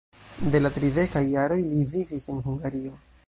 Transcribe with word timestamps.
De 0.55 0.61
la 0.63 0.71
tridekaj 0.77 1.23
jaroj 1.35 1.59
li 1.67 1.83
vivis 1.93 2.27
en 2.35 2.43
Hungario. 2.49 2.97